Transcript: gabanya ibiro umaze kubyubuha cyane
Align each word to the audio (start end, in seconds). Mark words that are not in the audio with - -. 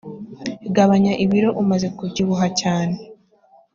gabanya 0.75 1.13
ibiro 1.23 1.49
umaze 1.61 1.87
kubyubuha 1.97 2.47
cyane 2.61 2.95